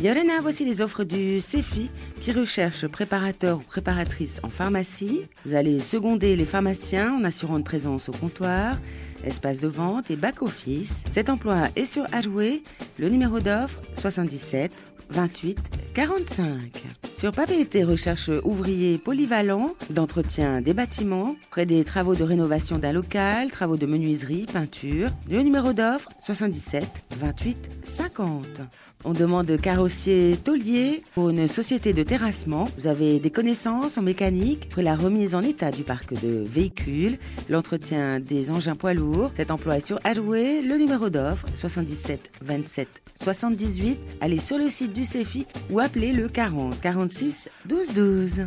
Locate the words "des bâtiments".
20.60-21.34